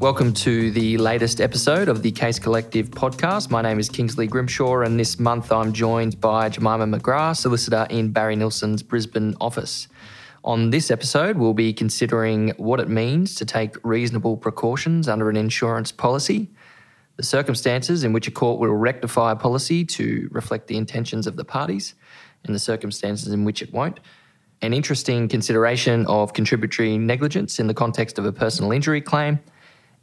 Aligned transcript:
Welcome 0.00 0.32
to 0.32 0.70
the 0.70 0.96
latest 0.96 1.42
episode 1.42 1.90
of 1.90 2.00
the 2.00 2.10
Case 2.10 2.38
Collective 2.38 2.90
podcast. 2.90 3.50
My 3.50 3.60
name 3.60 3.78
is 3.78 3.90
Kingsley 3.90 4.26
Grimshaw, 4.26 4.80
and 4.80 4.98
this 4.98 5.18
month 5.18 5.52
I'm 5.52 5.74
joined 5.74 6.18
by 6.22 6.48
Jemima 6.48 6.86
McGrath, 6.86 7.36
solicitor 7.36 7.86
in 7.90 8.10
Barry 8.10 8.34
Nilsson's 8.34 8.82
Brisbane 8.82 9.36
office. 9.42 9.88
On 10.42 10.70
this 10.70 10.90
episode, 10.90 11.36
we'll 11.36 11.52
be 11.52 11.74
considering 11.74 12.54
what 12.56 12.80
it 12.80 12.88
means 12.88 13.34
to 13.34 13.44
take 13.44 13.76
reasonable 13.84 14.38
precautions 14.38 15.06
under 15.06 15.28
an 15.28 15.36
insurance 15.36 15.92
policy, 15.92 16.48
the 17.16 17.22
circumstances 17.22 18.02
in 18.02 18.14
which 18.14 18.26
a 18.26 18.30
court 18.30 18.58
will 18.58 18.74
rectify 18.74 19.32
a 19.32 19.36
policy 19.36 19.84
to 19.84 20.30
reflect 20.32 20.68
the 20.68 20.78
intentions 20.78 21.26
of 21.26 21.36
the 21.36 21.44
parties, 21.44 21.92
and 22.44 22.54
the 22.54 22.58
circumstances 22.58 23.34
in 23.34 23.44
which 23.44 23.60
it 23.60 23.70
won't. 23.70 24.00
An 24.62 24.72
interesting 24.72 25.28
consideration 25.28 26.06
of 26.06 26.32
contributory 26.32 26.96
negligence 26.96 27.60
in 27.60 27.66
the 27.66 27.74
context 27.74 28.18
of 28.18 28.24
a 28.24 28.32
personal 28.32 28.72
injury 28.72 29.02
claim. 29.02 29.40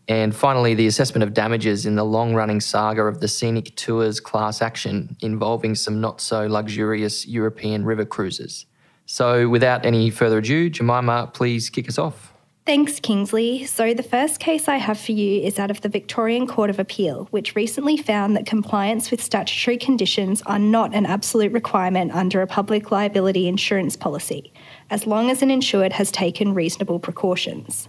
And 0.09 0.33
finally, 0.33 0.73
the 0.73 0.87
assessment 0.87 1.23
of 1.23 1.33
damages 1.33 1.85
in 1.85 1.95
the 1.95 2.05
long 2.05 2.33
running 2.33 2.61
saga 2.61 3.03
of 3.03 3.19
the 3.19 3.27
Scenic 3.27 3.75
Tours 3.75 4.21
class 4.21 4.61
action 4.61 5.17
involving 5.21 5.75
some 5.75 5.99
not 5.99 6.21
so 6.21 6.47
luxurious 6.47 7.27
European 7.27 7.83
river 7.83 8.05
cruises. 8.05 8.65
So, 9.05 9.49
without 9.49 9.85
any 9.85 10.09
further 10.09 10.37
ado, 10.37 10.69
Jemima, 10.69 11.31
please 11.33 11.69
kick 11.69 11.89
us 11.89 11.97
off. 11.97 12.33
Thanks, 12.65 12.99
Kingsley. 12.99 13.65
So, 13.65 13.93
the 13.93 14.03
first 14.03 14.41
case 14.41 14.67
I 14.67 14.75
have 14.75 14.99
for 14.99 15.13
you 15.13 15.41
is 15.41 15.59
out 15.59 15.71
of 15.71 15.79
the 15.81 15.89
Victorian 15.89 16.47
Court 16.47 16.69
of 16.69 16.79
Appeal, 16.79 17.27
which 17.31 17.55
recently 17.55 17.95
found 17.95 18.35
that 18.35 18.45
compliance 18.45 19.09
with 19.11 19.23
statutory 19.23 19.77
conditions 19.77 20.41
are 20.45 20.59
not 20.59 20.93
an 20.93 21.05
absolute 21.05 21.53
requirement 21.53 22.11
under 22.11 22.41
a 22.41 22.47
public 22.47 22.91
liability 22.91 23.47
insurance 23.47 23.95
policy, 23.95 24.51
as 24.89 25.07
long 25.07 25.29
as 25.29 25.41
an 25.41 25.51
insured 25.51 25.93
has 25.93 26.11
taken 26.11 26.53
reasonable 26.53 26.99
precautions. 26.99 27.87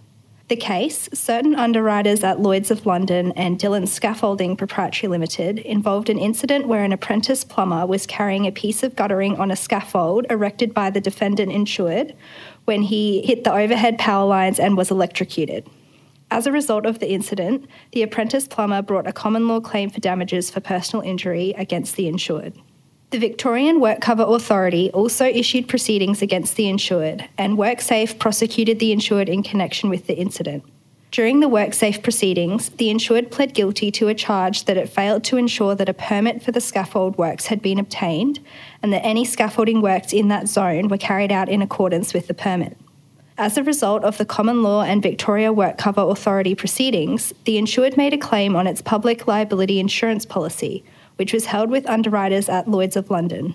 The 0.48 0.56
case, 0.56 1.10
certain 1.12 1.54
underwriters 1.54 2.24
at 2.24 2.40
Lloyds 2.40 2.70
of 2.70 2.86
London 2.86 3.32
and 3.36 3.58
Dillon 3.58 3.86
Scaffolding 3.86 4.56
Proprietary 4.56 5.10
Limited 5.10 5.58
involved 5.58 6.08
an 6.08 6.18
incident 6.18 6.66
where 6.66 6.84
an 6.84 6.92
apprentice 6.92 7.44
plumber 7.44 7.84
was 7.84 8.06
carrying 8.06 8.46
a 8.46 8.52
piece 8.52 8.82
of 8.82 8.96
guttering 8.96 9.36
on 9.36 9.50
a 9.50 9.56
scaffold 9.56 10.24
erected 10.30 10.72
by 10.72 10.88
the 10.88 11.02
defendant 11.02 11.52
insured 11.52 12.14
when 12.64 12.80
he 12.80 13.20
hit 13.26 13.44
the 13.44 13.52
overhead 13.52 13.98
power 13.98 14.26
lines 14.26 14.58
and 14.58 14.74
was 14.74 14.90
electrocuted. 14.90 15.68
As 16.30 16.46
a 16.46 16.52
result 16.52 16.86
of 16.86 16.98
the 16.98 17.12
incident, 17.12 17.68
the 17.92 18.02
apprentice 18.02 18.48
plumber 18.48 18.80
brought 18.80 19.06
a 19.06 19.12
common 19.12 19.48
law 19.48 19.60
claim 19.60 19.90
for 19.90 20.00
damages 20.00 20.50
for 20.50 20.60
personal 20.60 21.04
injury 21.04 21.52
against 21.58 21.96
the 21.96 22.08
insured. 22.08 22.54
The 23.10 23.18
Victorian 23.18 23.80
Work 23.80 24.02
Cover 24.02 24.24
Authority 24.24 24.90
also 24.90 25.24
issued 25.24 25.66
proceedings 25.66 26.20
against 26.20 26.56
the 26.56 26.68
insured, 26.68 27.26
and 27.38 27.56
WorkSafe 27.56 28.18
prosecuted 28.18 28.80
the 28.80 28.92
insured 28.92 29.30
in 29.30 29.42
connection 29.42 29.88
with 29.88 30.06
the 30.06 30.18
incident. 30.18 30.62
During 31.10 31.40
the 31.40 31.48
WorkSafe 31.48 32.02
proceedings, 32.02 32.68
the 32.68 32.90
insured 32.90 33.30
pled 33.30 33.54
guilty 33.54 33.90
to 33.92 34.08
a 34.08 34.14
charge 34.14 34.66
that 34.66 34.76
it 34.76 34.90
failed 34.90 35.24
to 35.24 35.38
ensure 35.38 35.74
that 35.74 35.88
a 35.88 35.94
permit 35.94 36.42
for 36.42 36.52
the 36.52 36.60
scaffold 36.60 37.16
works 37.16 37.46
had 37.46 37.62
been 37.62 37.78
obtained 37.78 38.40
and 38.82 38.92
that 38.92 39.06
any 39.06 39.24
scaffolding 39.24 39.80
works 39.80 40.12
in 40.12 40.28
that 40.28 40.46
zone 40.46 40.88
were 40.88 40.98
carried 40.98 41.32
out 41.32 41.48
in 41.48 41.62
accordance 41.62 42.12
with 42.12 42.26
the 42.26 42.34
permit. 42.34 42.76
As 43.38 43.56
a 43.56 43.62
result 43.62 44.04
of 44.04 44.18
the 44.18 44.26
common 44.26 44.62
law 44.62 44.82
and 44.82 45.02
Victoria 45.02 45.50
Work 45.50 45.78
Cover 45.78 46.02
Authority 46.02 46.54
proceedings, 46.54 47.32
the 47.46 47.56
insured 47.56 47.96
made 47.96 48.12
a 48.12 48.18
claim 48.18 48.54
on 48.54 48.66
its 48.66 48.82
public 48.82 49.26
liability 49.26 49.80
insurance 49.80 50.26
policy, 50.26 50.84
which 51.18 51.32
was 51.32 51.46
held 51.46 51.70
with 51.70 51.88
underwriters 51.88 52.48
at 52.48 52.68
Lloyds 52.68 52.96
of 52.96 53.10
London. 53.10 53.54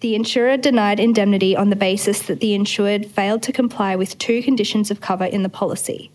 The 0.00 0.14
insurer 0.14 0.56
denied 0.56 0.98
indemnity 0.98 1.56
on 1.56 1.70
the 1.70 1.76
basis 1.76 2.22
that 2.22 2.40
the 2.40 2.54
insured 2.54 3.06
failed 3.06 3.42
to 3.44 3.52
comply 3.52 3.94
with 3.94 4.18
two 4.18 4.42
conditions 4.42 4.90
of 4.90 5.00
cover 5.00 5.24
in 5.24 5.42
the 5.42 5.48
policy 5.48 6.10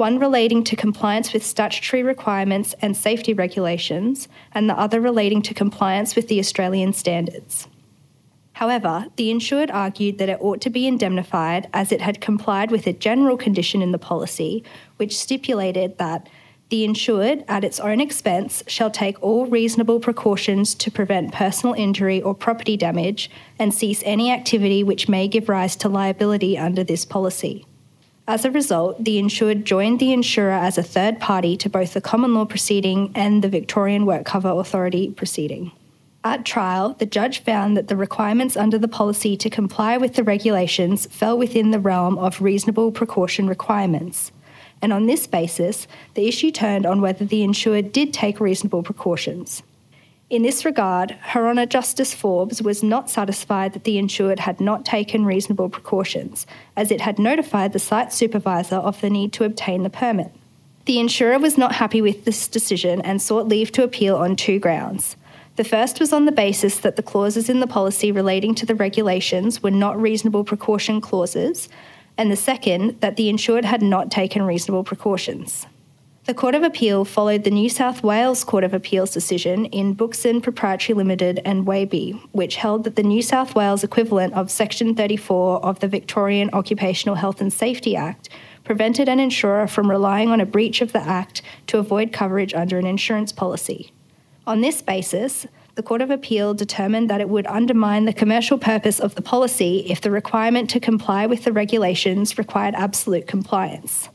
one 0.00 0.18
relating 0.18 0.64
to 0.64 0.74
compliance 0.74 1.34
with 1.34 1.44
statutory 1.44 2.02
requirements 2.02 2.74
and 2.80 2.96
safety 2.96 3.34
regulations, 3.34 4.28
and 4.52 4.66
the 4.66 4.78
other 4.78 4.98
relating 4.98 5.42
to 5.42 5.52
compliance 5.52 6.16
with 6.16 6.26
the 6.28 6.38
Australian 6.38 6.94
standards. 6.94 7.68
However, 8.54 9.08
the 9.16 9.30
insured 9.30 9.70
argued 9.70 10.16
that 10.16 10.30
it 10.30 10.40
ought 10.40 10.62
to 10.62 10.70
be 10.70 10.86
indemnified 10.86 11.68
as 11.74 11.92
it 11.92 12.00
had 12.00 12.22
complied 12.22 12.70
with 12.70 12.86
a 12.86 12.94
general 12.94 13.36
condition 13.36 13.82
in 13.82 13.92
the 13.92 13.98
policy, 13.98 14.64
which 14.96 15.18
stipulated 15.18 15.98
that 15.98 16.30
the 16.70 16.84
insured, 16.84 17.44
at 17.48 17.64
its 17.64 17.80
own 17.80 18.00
expense, 18.00 18.62
shall 18.66 18.90
take 18.90 19.20
all 19.22 19.46
reasonable 19.46 19.98
precautions 19.98 20.74
to 20.76 20.90
prevent 20.90 21.32
personal 21.32 21.74
injury 21.74 22.22
or 22.22 22.32
property 22.32 22.76
damage 22.76 23.28
and 23.58 23.74
cease 23.74 24.02
any 24.06 24.30
activity 24.30 24.84
which 24.84 25.08
may 25.08 25.26
give 25.26 25.48
rise 25.48 25.74
to 25.76 25.88
liability 25.88 26.56
under 26.56 26.84
this 26.84 27.04
policy. 27.04 27.66
As 28.28 28.44
a 28.44 28.50
result, 28.52 29.04
the 29.04 29.18
insured 29.18 29.64
joined 29.64 29.98
the 29.98 30.12
insurer 30.12 30.52
as 30.52 30.78
a 30.78 30.82
third 30.84 31.18
party 31.18 31.56
to 31.56 31.68
both 31.68 31.92
the 31.92 32.00
common 32.00 32.34
law 32.34 32.44
proceeding 32.44 33.10
and 33.16 33.42
the 33.42 33.48
Victorian 33.48 34.06
Work 34.06 34.24
Cover 34.24 34.50
Authority 34.50 35.10
proceeding. 35.10 35.72
At 36.22 36.44
trial, 36.44 36.94
the 36.98 37.06
judge 37.06 37.42
found 37.42 37.76
that 37.76 37.88
the 37.88 37.96
requirements 37.96 38.56
under 38.56 38.78
the 38.78 38.86
policy 38.86 39.36
to 39.38 39.50
comply 39.50 39.96
with 39.96 40.14
the 40.14 40.22
regulations 40.22 41.06
fell 41.06 41.36
within 41.36 41.72
the 41.72 41.80
realm 41.80 42.18
of 42.18 42.40
reasonable 42.40 42.92
precaution 42.92 43.48
requirements 43.48 44.30
and 44.82 44.92
on 44.92 45.06
this 45.06 45.26
basis, 45.26 45.86
the 46.14 46.26
issue 46.26 46.50
turned 46.50 46.86
on 46.86 47.00
whether 47.00 47.24
the 47.24 47.42
insured 47.42 47.92
did 47.92 48.12
take 48.12 48.40
reasonable 48.40 48.82
precautions. 48.82 49.62
In 50.30 50.42
this 50.42 50.64
regard, 50.64 51.10
Her 51.10 51.48
Honour 51.48 51.66
Justice 51.66 52.14
Forbes 52.14 52.62
was 52.62 52.84
not 52.84 53.10
satisfied 53.10 53.72
that 53.72 53.82
the 53.82 53.98
insured 53.98 54.38
had 54.38 54.60
not 54.60 54.84
taken 54.84 55.24
reasonable 55.24 55.68
precautions, 55.68 56.46
as 56.76 56.92
it 56.92 57.00
had 57.00 57.18
notified 57.18 57.72
the 57.72 57.80
site 57.80 58.12
supervisor 58.12 58.76
of 58.76 59.00
the 59.00 59.10
need 59.10 59.32
to 59.34 59.44
obtain 59.44 59.82
the 59.82 59.90
permit. 59.90 60.32
The 60.84 61.00
insurer 61.00 61.38
was 61.38 61.58
not 61.58 61.74
happy 61.74 62.00
with 62.00 62.24
this 62.24 62.46
decision 62.46 63.00
and 63.00 63.20
sought 63.20 63.48
leave 63.48 63.72
to 63.72 63.82
appeal 63.82 64.16
on 64.16 64.36
two 64.36 64.60
grounds. 64.60 65.16
The 65.56 65.64
first 65.64 65.98
was 65.98 66.12
on 66.12 66.26
the 66.26 66.32
basis 66.32 66.78
that 66.78 66.94
the 66.94 67.02
clauses 67.02 67.50
in 67.50 67.58
the 67.58 67.66
policy 67.66 68.12
relating 68.12 68.54
to 68.54 68.66
the 68.66 68.74
regulations 68.76 69.62
were 69.62 69.70
not 69.70 70.00
reasonable 70.00 70.44
precaution 70.44 71.00
clauses, 71.00 71.68
and 72.16 72.30
the 72.30 72.36
second, 72.36 73.00
that 73.00 73.16
the 73.16 73.28
insured 73.28 73.64
had 73.64 73.82
not 73.82 74.10
taken 74.10 74.42
reasonable 74.42 74.84
precautions. 74.84 75.66
The 76.24 76.34
Court 76.34 76.54
of 76.54 76.62
Appeal 76.62 77.04
followed 77.04 77.44
the 77.44 77.50
New 77.50 77.68
South 77.68 78.02
Wales 78.04 78.44
Court 78.44 78.62
of 78.62 78.74
Appeal's 78.74 79.10
decision 79.10 79.64
in 79.66 79.94
Buxton 79.94 80.40
Proprietary 80.40 80.94
Limited 80.94 81.40
and 81.44 81.66
Waybe, 81.66 82.20
which 82.32 82.56
held 82.56 82.84
that 82.84 82.94
the 82.94 83.02
New 83.02 83.22
South 83.22 83.54
Wales 83.54 83.82
equivalent 83.82 84.34
of 84.34 84.50
Section 84.50 84.94
34 84.94 85.64
of 85.64 85.80
the 85.80 85.88
Victorian 85.88 86.50
Occupational 86.52 87.16
Health 87.16 87.40
and 87.40 87.52
Safety 87.52 87.96
Act 87.96 88.28
prevented 88.64 89.08
an 89.08 89.18
insurer 89.18 89.66
from 89.66 89.90
relying 89.90 90.28
on 90.28 90.40
a 90.40 90.46
breach 90.46 90.82
of 90.82 90.92
the 90.92 91.00
Act 91.00 91.42
to 91.66 91.78
avoid 91.78 92.12
coverage 92.12 92.54
under 92.54 92.78
an 92.78 92.86
insurance 92.86 93.32
policy. 93.32 93.90
On 94.46 94.60
this 94.60 94.82
basis, 94.82 95.46
the 95.80 95.86
Court 95.86 96.02
of 96.02 96.10
Appeal 96.10 96.52
determined 96.52 97.08
that 97.08 97.22
it 97.22 97.30
would 97.30 97.46
undermine 97.46 98.04
the 98.04 98.12
commercial 98.12 98.58
purpose 98.58 99.00
of 99.00 99.14
the 99.14 99.22
policy 99.22 99.78
if 99.88 100.02
the 100.02 100.10
requirement 100.10 100.68
to 100.68 100.78
comply 100.78 101.24
with 101.24 101.44
the 101.44 101.54
regulations 101.54 102.36
required 102.36 102.74
absolute 102.74 103.26
compliance. 103.26 104.10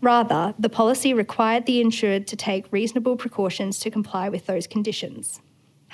Rather, 0.00 0.54
the 0.58 0.70
policy 0.70 1.12
required 1.12 1.66
the 1.66 1.82
insured 1.82 2.26
to 2.28 2.36
take 2.36 2.72
reasonable 2.72 3.16
precautions 3.16 3.78
to 3.80 3.90
comply 3.90 4.30
with 4.30 4.46
those 4.46 4.66
conditions. 4.66 5.42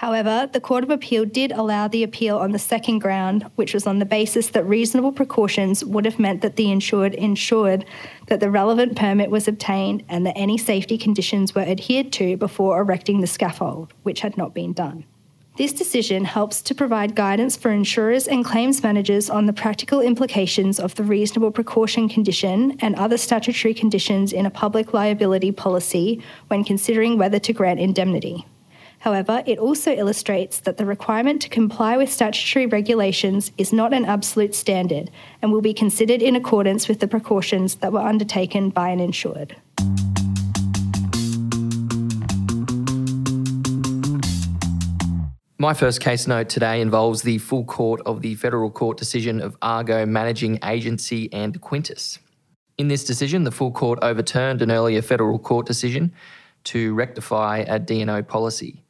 However, 0.01 0.49
the 0.51 0.63
Court 0.63 0.83
of 0.83 0.89
Appeal 0.89 1.27
did 1.27 1.53
allow 1.53 1.87
the 1.87 2.03
appeal 2.03 2.39
on 2.39 2.53
the 2.53 2.59
second 2.59 3.01
ground, 3.01 3.45
which 3.57 3.75
was 3.75 3.87
on 3.87 3.99
the 3.99 4.07
basis 4.07 4.47
that 4.49 4.65
reasonable 4.65 5.13
precautions 5.13 5.85
would 5.85 6.07
have 6.07 6.19
meant 6.19 6.41
that 6.41 6.57
the 6.57 6.71
insured 6.71 7.15
ensured 7.17 7.85
that 8.29 8.41
the 8.41 8.51
relevant 8.51 8.97
permit 8.97 9.31
was 9.31 9.47
obtained 9.47 10.03
and 10.09 10.25
that 10.25 10.39
any 10.39 10.57
safety 10.57 10.97
conditions 10.97 11.55
were 11.55 11.61
adhered 11.61 12.13
to 12.13 12.39
before 12.39 12.81
erecting 12.81 13.21
the 13.21 13.27
scaffold, 13.27 13.93
which 14.03 14.21
had 14.21 14.39
not 14.39 14.55
been 14.55 14.73
done. 14.73 15.05
This 15.59 15.75
decision 15.75 16.25
helps 16.25 16.63
to 16.63 16.75
provide 16.75 17.15
guidance 17.15 17.55
for 17.55 17.71
insurers 17.71 18.27
and 18.27 18.43
claims 18.43 18.83
managers 18.83 19.29
on 19.29 19.45
the 19.45 19.53
practical 19.53 20.01
implications 20.01 20.81
of 20.81 20.95
the 20.95 21.05
reasonable 21.05 21.51
precaution 21.51 22.09
condition 22.09 22.79
and 22.81 22.97
other 22.97 23.19
statutory 23.19 23.75
conditions 23.75 24.33
in 24.33 24.47
a 24.47 24.51
public 24.51 24.95
liability 24.95 25.53
policy 25.53 26.23
when 26.49 26.65
considering 26.65 27.19
whether 27.19 27.39
to 27.39 27.53
grant 27.53 27.79
indemnity. 27.79 28.47
However, 29.01 29.43
it 29.47 29.59
also 29.59 29.95
illustrates 29.95 30.61
that 30.61 30.77
the 30.77 30.85
requirement 30.85 31.41
to 31.41 31.49
comply 31.49 31.97
with 31.97 32.13
statutory 32.13 32.67
regulations 32.67 33.51
is 33.57 33.73
not 33.73 33.95
an 33.95 34.05
absolute 34.05 34.55
standard 34.55 35.11
and 35.41 35.51
will 35.51 35.63
be 35.63 35.73
considered 35.73 36.21
in 36.21 36.37
accordance 36.37 36.87
with 36.87 37.01
the 37.01 37.09
precautions 37.09 37.77
that 37.77 37.95
were 37.95 38.01
undertaken 38.01 38.69
by 38.69 38.91
an 38.91 39.01
insured. 39.01 39.57
My 45.57 45.73
first 45.73 46.03
case 46.03 46.27
note 46.27 46.51
today 46.51 46.83
involves 46.83 47.23
the 47.23 47.39
full 47.39 47.65
court 47.65 48.03
of 48.05 48.21
the 48.21 48.35
federal 48.35 48.71
court 48.71 48.99
decision 48.99 49.41
of 49.41 49.57
Argo 49.63 50.05
Managing 50.05 50.59
Agency 50.63 51.33
and 51.33 51.59
Quintis. 51.63 52.19
In 52.77 52.89
this 52.89 53.05
decision, 53.05 53.45
the 53.45 53.51
full 53.51 53.71
court 53.71 53.99
overturned 54.03 54.61
an 54.61 54.71
earlier 54.71 55.01
federal 55.01 55.39
court 55.39 55.67
decision 55.67 56.13
to 56.65 56.93
rectify 56.93 57.65
a 57.67 57.79
D&O 57.79 58.23
policy. 58.23 58.85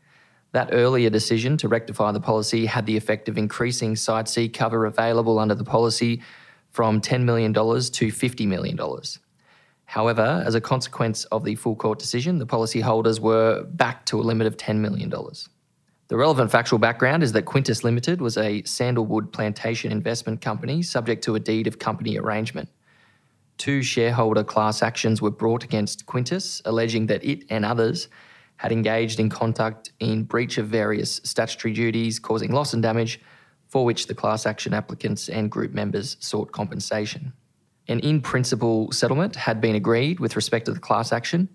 That 0.52 0.70
earlier 0.72 1.10
decision 1.10 1.56
to 1.58 1.68
rectify 1.68 2.10
the 2.12 2.20
policy 2.20 2.66
had 2.66 2.86
the 2.86 2.96
effect 2.96 3.28
of 3.28 3.38
increasing 3.38 3.94
Side 3.94 4.28
C 4.28 4.48
cover 4.48 4.86
available 4.86 5.38
under 5.38 5.54
the 5.54 5.64
policy 5.64 6.22
from 6.70 7.00
$10 7.00 7.22
million 7.22 7.52
to 7.52 7.60
$50 7.60 8.46
million. 8.46 8.78
However, 9.84 10.42
as 10.46 10.54
a 10.54 10.60
consequence 10.60 11.24
of 11.26 11.44
the 11.44 11.56
full 11.56 11.74
court 11.74 11.98
decision, 11.98 12.38
the 12.38 12.46
policyholders 12.46 13.20
were 13.20 13.64
back 13.64 14.06
to 14.06 14.20
a 14.20 14.22
limit 14.22 14.46
of 14.46 14.56
$10 14.56 14.78
million. 14.78 15.10
The 15.10 16.16
relevant 16.16 16.50
factual 16.50 16.78
background 16.78 17.22
is 17.22 17.32
that 17.32 17.44
Quintis 17.44 17.84
Limited 17.84 18.20
was 18.20 18.36
a 18.36 18.62
sandalwood 18.64 19.32
plantation 19.32 19.92
investment 19.92 20.40
company 20.40 20.82
subject 20.82 21.22
to 21.24 21.36
a 21.36 21.40
deed 21.40 21.68
of 21.68 21.78
company 21.78 22.18
arrangement. 22.18 22.68
Two 23.58 23.82
shareholder 23.82 24.42
class 24.42 24.82
actions 24.82 25.20
were 25.20 25.30
brought 25.30 25.62
against 25.62 26.06
Quintis, 26.06 26.62
alleging 26.64 27.06
that 27.06 27.24
it 27.24 27.44
and 27.50 27.64
others 27.64 28.08
had 28.60 28.72
engaged 28.72 29.18
in 29.18 29.30
conduct 29.30 29.90
in 30.00 30.22
breach 30.22 30.58
of 30.58 30.66
various 30.66 31.18
statutory 31.24 31.72
duties 31.72 32.18
causing 32.18 32.52
loss 32.52 32.74
and 32.74 32.82
damage, 32.82 33.18
for 33.68 33.86
which 33.86 34.06
the 34.06 34.14
class 34.14 34.44
action 34.44 34.74
applicants 34.74 35.30
and 35.30 35.50
group 35.50 35.72
members 35.72 36.18
sought 36.20 36.52
compensation. 36.52 37.32
An 37.88 38.00
in 38.00 38.20
principle 38.20 38.92
settlement 38.92 39.34
had 39.34 39.62
been 39.62 39.76
agreed 39.76 40.20
with 40.20 40.36
respect 40.36 40.66
to 40.66 40.74
the 40.74 40.78
class 40.78 41.10
action. 41.10 41.48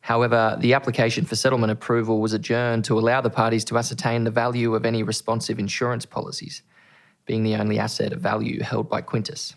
However, 0.00 0.56
the 0.58 0.74
application 0.74 1.24
for 1.24 1.36
settlement 1.36 1.70
approval 1.70 2.20
was 2.20 2.32
adjourned 2.32 2.84
to 2.86 2.98
allow 2.98 3.20
the 3.20 3.30
parties 3.30 3.64
to 3.66 3.78
ascertain 3.78 4.24
the 4.24 4.32
value 4.32 4.74
of 4.74 4.84
any 4.84 5.04
responsive 5.04 5.60
insurance 5.60 6.06
policies, 6.06 6.62
being 7.24 7.44
the 7.44 7.54
only 7.54 7.78
asset 7.78 8.12
of 8.12 8.20
value 8.20 8.60
held 8.64 8.88
by 8.90 9.00
Quintis. 9.00 9.54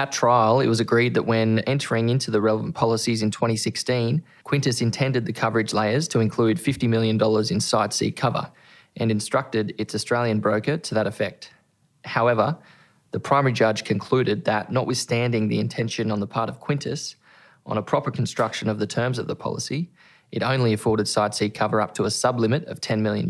At 0.00 0.12
trial, 0.12 0.60
it 0.60 0.66
was 0.66 0.80
agreed 0.80 1.12
that 1.12 1.26
when 1.26 1.58
entering 1.58 2.08
into 2.08 2.30
the 2.30 2.40
relevant 2.40 2.74
policies 2.74 3.20
in 3.20 3.30
2016, 3.30 4.22
Quintis 4.46 4.80
intended 4.80 5.26
the 5.26 5.32
coverage 5.34 5.74
layers 5.74 6.08
to 6.08 6.20
include 6.20 6.56
$50 6.56 6.88
million 6.88 7.20
in 7.50 7.60
Side 7.60 7.92
C 7.92 8.10
cover 8.10 8.50
and 8.96 9.10
instructed 9.10 9.74
its 9.76 9.94
Australian 9.94 10.40
broker 10.40 10.78
to 10.78 10.94
that 10.94 11.06
effect. 11.06 11.52
However, 12.06 12.56
the 13.10 13.20
primary 13.20 13.52
judge 13.52 13.84
concluded 13.84 14.46
that, 14.46 14.72
notwithstanding 14.72 15.48
the 15.48 15.60
intention 15.60 16.10
on 16.10 16.18
the 16.18 16.26
part 16.26 16.48
of 16.48 16.60
Quintis 16.60 17.16
on 17.66 17.76
a 17.76 17.82
proper 17.82 18.10
construction 18.10 18.70
of 18.70 18.78
the 18.78 18.86
terms 18.86 19.18
of 19.18 19.26
the 19.26 19.36
policy, 19.36 19.90
it 20.32 20.42
only 20.42 20.72
afforded 20.72 21.08
Side 21.08 21.34
C 21.34 21.50
cover 21.50 21.78
up 21.78 21.92
to 21.96 22.04
a 22.04 22.06
sublimit 22.06 22.64
of 22.68 22.80
$10 22.80 23.00
million. 23.00 23.28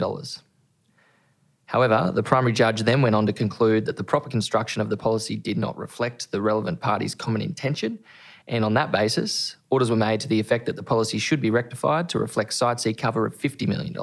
However, 1.70 2.10
the 2.12 2.24
primary 2.24 2.52
judge 2.52 2.82
then 2.82 3.00
went 3.00 3.14
on 3.14 3.26
to 3.26 3.32
conclude 3.32 3.84
that 3.84 3.96
the 3.96 4.02
proper 4.02 4.28
construction 4.28 4.82
of 4.82 4.90
the 4.90 4.96
policy 4.96 5.36
did 5.36 5.56
not 5.56 5.78
reflect 5.78 6.32
the 6.32 6.42
relevant 6.42 6.80
party's 6.80 7.14
common 7.14 7.40
intention, 7.40 8.00
and 8.48 8.64
on 8.64 8.74
that 8.74 8.90
basis, 8.90 9.54
orders 9.70 9.88
were 9.88 9.96
made 9.96 10.18
to 10.22 10.26
the 10.26 10.40
effect 10.40 10.66
that 10.66 10.74
the 10.74 10.82
policy 10.82 11.20
should 11.20 11.40
be 11.40 11.48
rectified 11.48 12.08
to 12.08 12.18
reflect 12.18 12.54
Side 12.54 12.80
C 12.80 12.92
cover 12.92 13.24
of 13.24 13.38
$50 13.38 13.68
million. 13.68 13.96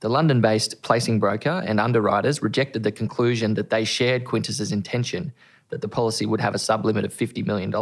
The 0.00 0.10
London 0.10 0.42
based 0.42 0.82
placing 0.82 1.18
broker 1.18 1.62
and 1.64 1.80
underwriters 1.80 2.42
rejected 2.42 2.82
the 2.82 2.92
conclusion 2.92 3.54
that 3.54 3.70
they 3.70 3.84
shared 3.84 4.26
Quintis's 4.26 4.70
intention 4.70 5.32
that 5.70 5.80
the 5.80 5.88
policy 5.88 6.26
would 6.26 6.42
have 6.42 6.54
a 6.54 6.58
sublimit 6.58 7.04
of 7.04 7.16
$50 7.16 7.46
million. 7.46 7.74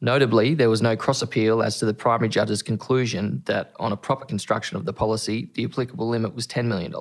Notably, 0.00 0.54
there 0.54 0.70
was 0.70 0.80
no 0.80 0.96
cross 0.96 1.20
appeal 1.20 1.62
as 1.62 1.78
to 1.80 1.84
the 1.84 1.92
primary 1.92 2.30
judge's 2.30 2.62
conclusion 2.62 3.42
that 3.44 3.74
on 3.78 3.92
a 3.92 3.98
proper 3.98 4.24
construction 4.24 4.78
of 4.78 4.86
the 4.86 4.94
policy, 4.94 5.50
the 5.52 5.64
applicable 5.66 6.08
limit 6.08 6.34
was 6.34 6.46
$10 6.46 6.64
million. 6.64 6.94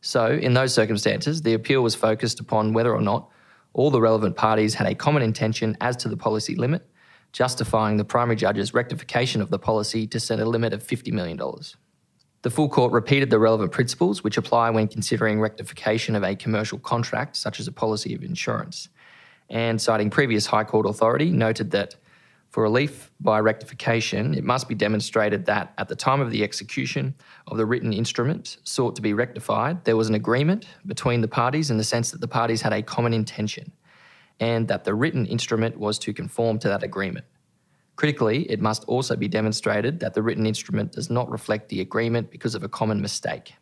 So, 0.00 0.28
in 0.30 0.54
those 0.54 0.72
circumstances, 0.72 1.42
the 1.42 1.54
appeal 1.54 1.82
was 1.82 1.94
focused 1.94 2.40
upon 2.40 2.72
whether 2.72 2.94
or 2.94 3.00
not 3.00 3.28
all 3.72 3.90
the 3.90 4.00
relevant 4.00 4.36
parties 4.36 4.74
had 4.74 4.86
a 4.86 4.94
common 4.94 5.22
intention 5.22 5.76
as 5.80 5.96
to 5.96 6.08
the 6.08 6.16
policy 6.16 6.54
limit, 6.54 6.86
justifying 7.32 7.96
the 7.96 8.04
primary 8.04 8.36
judge's 8.36 8.72
rectification 8.72 9.42
of 9.42 9.50
the 9.50 9.58
policy 9.58 10.06
to 10.06 10.18
set 10.18 10.40
a 10.40 10.44
limit 10.44 10.72
of 10.72 10.82
$50 10.82 11.12
million. 11.12 11.38
The 12.42 12.50
full 12.50 12.68
court 12.68 12.92
repeated 12.92 13.28
the 13.28 13.38
relevant 13.38 13.72
principles 13.72 14.22
which 14.22 14.36
apply 14.36 14.70
when 14.70 14.88
considering 14.88 15.40
rectification 15.40 16.14
of 16.14 16.22
a 16.22 16.36
commercial 16.36 16.78
contract, 16.78 17.36
such 17.36 17.60
as 17.60 17.66
a 17.66 17.72
policy 17.72 18.14
of 18.14 18.22
insurance, 18.22 18.88
and 19.50 19.80
citing 19.80 20.10
previous 20.10 20.46
High 20.46 20.64
Court 20.64 20.86
authority, 20.86 21.30
noted 21.30 21.72
that 21.72 21.96
for 22.56 22.62
relief 22.62 23.10
by 23.20 23.38
rectification, 23.38 24.32
it 24.32 24.42
must 24.42 24.66
be 24.66 24.74
demonstrated 24.74 25.44
that 25.44 25.74
at 25.76 25.88
the 25.88 25.94
time 25.94 26.22
of 26.22 26.30
the 26.30 26.42
execution 26.42 27.14
of 27.48 27.58
the 27.58 27.66
written 27.66 27.92
instrument 27.92 28.56
sought 28.64 28.96
to 28.96 29.02
be 29.02 29.12
rectified, 29.12 29.84
there 29.84 29.94
was 29.94 30.08
an 30.08 30.14
agreement 30.14 30.66
between 30.86 31.20
the 31.20 31.28
parties 31.28 31.70
in 31.70 31.76
the 31.76 31.84
sense 31.84 32.12
that 32.12 32.22
the 32.22 32.26
parties 32.26 32.62
had 32.62 32.72
a 32.72 32.80
common 32.80 33.12
intention, 33.12 33.70
and 34.40 34.68
that 34.68 34.84
the 34.84 34.94
written 34.94 35.26
instrument 35.26 35.78
was 35.78 35.98
to 35.98 36.14
conform 36.14 36.58
to 36.58 36.66
that 36.68 36.82
agreement. 36.82 37.26
Critically, 37.96 38.50
it 38.50 38.62
must 38.62 38.84
also 38.84 39.16
be 39.16 39.28
demonstrated 39.28 40.00
that 40.00 40.14
the 40.14 40.22
written 40.22 40.46
instrument 40.46 40.92
does 40.92 41.10
not 41.10 41.30
reflect 41.30 41.68
the 41.68 41.82
agreement 41.82 42.30
because 42.30 42.54
of 42.54 42.62
a 42.64 42.70
common 42.70 43.02
mistake. 43.02 43.52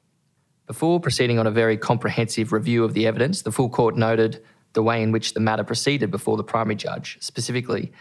Before 0.68 1.00
proceeding 1.00 1.40
on 1.40 1.48
a 1.48 1.50
very 1.50 1.76
comprehensive 1.76 2.52
review 2.52 2.84
of 2.84 2.94
the 2.94 3.08
evidence, 3.08 3.42
the 3.42 3.50
full 3.50 3.70
court 3.70 3.96
noted 3.96 4.40
the 4.74 4.84
way 4.84 5.02
in 5.02 5.10
which 5.10 5.34
the 5.34 5.40
matter 5.40 5.64
proceeded 5.64 6.12
before 6.12 6.36
the 6.36 6.44
primary 6.44 6.76
judge, 6.76 7.18
specifically 7.20 7.92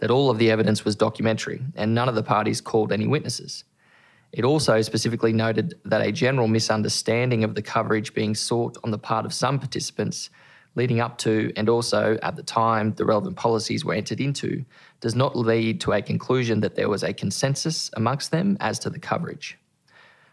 that 0.00 0.10
all 0.10 0.30
of 0.30 0.38
the 0.38 0.50
evidence 0.50 0.84
was 0.84 0.96
documentary 0.96 1.62
and 1.76 1.94
none 1.94 2.08
of 2.08 2.14
the 2.14 2.22
parties 2.22 2.60
called 2.60 2.92
any 2.92 3.06
witnesses. 3.06 3.64
It 4.32 4.44
also 4.44 4.80
specifically 4.82 5.32
noted 5.32 5.74
that 5.84 6.06
a 6.06 6.12
general 6.12 6.48
misunderstanding 6.48 7.44
of 7.44 7.54
the 7.54 7.62
coverage 7.62 8.14
being 8.14 8.34
sought 8.34 8.76
on 8.84 8.90
the 8.90 8.98
part 8.98 9.26
of 9.26 9.32
some 9.32 9.58
participants 9.58 10.30
leading 10.76 11.00
up 11.00 11.18
to 11.18 11.52
and 11.56 11.68
also 11.68 12.16
at 12.22 12.36
the 12.36 12.42
time 12.42 12.92
the 12.92 13.04
relevant 13.04 13.36
policies 13.36 13.84
were 13.84 13.94
entered 13.94 14.20
into 14.20 14.64
does 15.00 15.14
not 15.14 15.36
lead 15.36 15.80
to 15.80 15.92
a 15.92 16.02
conclusion 16.02 16.60
that 16.60 16.76
there 16.76 16.88
was 16.88 17.02
a 17.02 17.12
consensus 17.12 17.90
amongst 17.94 18.30
them 18.30 18.56
as 18.60 18.78
to 18.78 18.90
the 18.90 18.98
coverage. 18.98 19.58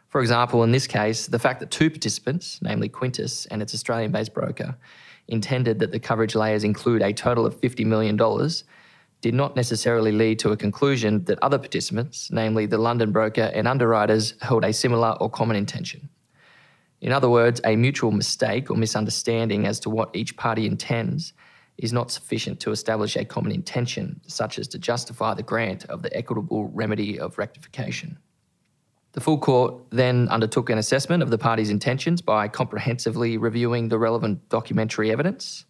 For 0.10 0.22
example, 0.22 0.64
in 0.64 0.72
this 0.72 0.88
case, 0.88 1.28
the 1.28 1.40
fact 1.40 1.60
that 1.60 1.72
two 1.72 1.90
participants, 1.90 2.60
namely 2.62 2.88
Quintis 2.88 3.48
and 3.52 3.62
its 3.62 3.74
Australian 3.74 4.12
based 4.12 4.34
broker, 4.34 4.78
intended 5.28 5.80
that 5.80 5.92
the 5.92 6.00
coverage 6.00 6.36
layers 6.36 6.64
include 6.64 7.02
a 7.02 7.12
total 7.12 7.46
of 7.46 7.60
$50 7.60 7.86
million 7.86 8.18
did 9.22 9.34
not 9.34 9.56
necessarily 9.56 10.12
lead 10.12 10.40
to 10.40 10.52
a 10.52 10.58
conclusion 10.58 11.24
that 11.26 11.40
other 11.42 11.58
participants, 11.58 12.30
namely 12.32 12.66
the 12.66 12.78
London 12.78 13.12
broker 13.12 13.52
and 13.54 13.68
underwriters, 13.68 14.36
held 14.42 14.64
a 14.64 14.72
similar 14.72 15.18
or 15.20 15.30
common 15.30 15.56
intention. 15.56 16.10
In 17.02 17.12
other 17.12 17.30
words, 17.30 17.62
a 17.64 17.76
mutual 17.76 18.12
mistake 18.12 18.72
or 18.72 18.78
misunderstanding 18.78 19.66
as 19.66 19.80
to 19.82 19.90
what 19.90 20.16
each 20.16 20.36
party 20.38 20.66
intends 20.66 21.34
is 21.78 21.94
not 21.94 22.12
sufficient 22.12 22.60
to 22.60 22.72
establish 22.72 23.16
a 23.16 23.26
common 23.26 23.52
intention, 23.52 24.20
such 24.28 24.58
as 24.58 24.68
to 24.70 24.80
justify 24.80 25.34
the 25.34 25.44
grant 25.44 25.86
of 25.86 26.02
the 26.02 26.16
equitable 26.16 26.70
remedy 26.70 27.20
of 27.20 27.38
rectification. 27.38 28.18
The 29.14 29.22
full 29.22 29.38
court 29.38 29.76
then 29.92 30.28
undertook 30.30 30.70
an 30.70 30.78
assessment 30.78 31.24
of 31.24 31.30
the 31.30 31.38
parties' 31.38 31.70
intentions 31.70 32.22
by 32.22 32.48
comprehensively 32.48 33.38
reviewing 33.38 33.90
the 33.90 34.00
relevant 34.00 34.48
documentary 34.50 35.12
evidence. 35.12 35.66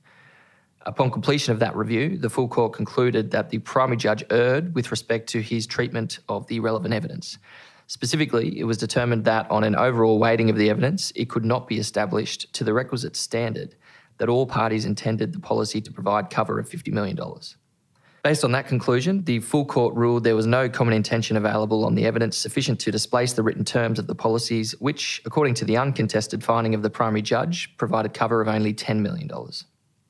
Upon 0.87 1.11
completion 1.11 1.51
of 1.51 1.59
that 1.59 1.75
review, 1.75 2.17
the 2.17 2.29
full 2.29 2.47
court 2.47 2.71
concluded 2.71 3.29
that 3.31 3.49
the 3.49 3.59
primary 3.59 3.97
judge 3.97 4.23
erred 4.29 4.73
with 4.73 4.89
respect 4.89 5.27
to 5.31 5.41
his 5.41 5.67
treatment 5.67 6.19
of 6.29 6.47
the 6.47 6.61
relevant 6.61 6.93
evidence. 6.93 7.37
Specifically, 7.87 8.57
it 8.57 8.63
was 8.63 8.77
determined 8.77 9.25
that 9.25 9.51
on 9.51 9.65
an 9.65 9.75
overall 9.75 10.17
weighting 10.17 10.49
of 10.49 10.55
the 10.55 10.69
evidence, 10.69 11.11
it 11.13 11.29
could 11.29 11.43
not 11.43 11.67
be 11.67 11.77
established 11.77 12.53
to 12.53 12.63
the 12.63 12.73
requisite 12.73 13.17
standard 13.17 13.75
that 14.17 14.29
all 14.29 14.47
parties 14.47 14.85
intended 14.85 15.33
the 15.33 15.41
policy 15.41 15.81
to 15.81 15.91
provide 15.91 16.29
cover 16.29 16.57
of 16.57 16.69
$50 16.69 16.93
million. 16.93 17.19
Based 18.23 18.45
on 18.45 18.53
that 18.53 18.67
conclusion, 18.67 19.25
the 19.25 19.41
full 19.41 19.65
court 19.65 19.93
ruled 19.93 20.23
there 20.23 20.37
was 20.37 20.47
no 20.47 20.69
common 20.69 20.93
intention 20.93 21.35
available 21.35 21.83
on 21.83 21.95
the 21.95 22.05
evidence 22.05 22.37
sufficient 22.37 22.79
to 22.79 22.91
displace 22.91 23.33
the 23.33 23.43
written 23.43 23.65
terms 23.65 23.99
of 23.99 24.07
the 24.07 24.15
policies, 24.15 24.71
which, 24.79 25.21
according 25.25 25.55
to 25.55 25.65
the 25.65 25.75
uncontested 25.75 26.45
finding 26.45 26.73
of 26.73 26.81
the 26.81 26.89
primary 26.89 27.21
judge, 27.21 27.75
provided 27.75 28.13
cover 28.13 28.39
of 28.39 28.47
only 28.47 28.73
$10 28.73 28.99
million. 28.99 29.29